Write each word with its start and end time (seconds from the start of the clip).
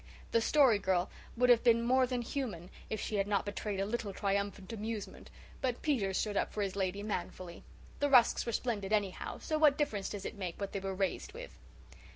The 0.31 0.41
Story 0.41 0.79
Girl 0.79 1.11
would 1.37 1.51
have 1.51 1.63
been 1.63 1.83
more 1.83 2.07
than 2.07 2.23
human 2.23 2.71
if 2.89 2.99
she 2.99 3.17
had 3.17 3.27
not 3.27 3.45
betrayed 3.45 3.79
a 3.79 3.85
little 3.85 4.11
triumphant 4.13 4.73
amusement, 4.73 5.29
but 5.61 5.83
Peter 5.83 6.11
stood 6.11 6.35
up 6.35 6.51
for 6.51 6.63
his 6.63 6.75
lady 6.75 7.03
manfully. 7.03 7.63
"The 7.99 8.09
rusks 8.09 8.43
were 8.47 8.51
splendid, 8.51 8.91
anyhow, 8.91 9.37
so 9.37 9.59
what 9.59 9.77
difference 9.77 10.09
does 10.09 10.25
it 10.25 10.33
make 10.33 10.59
what 10.59 10.71
they 10.71 10.79
were 10.79 10.95
raised 10.95 11.33
with?" 11.33 11.55